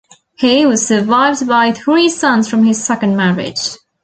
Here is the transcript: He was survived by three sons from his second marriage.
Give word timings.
He 0.39 0.65
was 0.65 0.83
survived 0.83 1.47
by 1.47 1.71
three 1.71 2.09
sons 2.09 2.47
from 2.49 2.63
his 2.65 2.83
second 2.83 3.15
marriage. 3.15 3.77